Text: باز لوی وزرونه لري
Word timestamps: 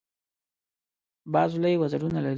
باز 1.33 1.51
لوی 1.61 1.75
وزرونه 1.81 2.17
لري 2.21 2.29